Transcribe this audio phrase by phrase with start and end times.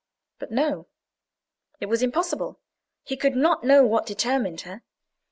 [0.39, 2.59] But no—it was impossible;
[3.03, 4.81] he could not know what determined her.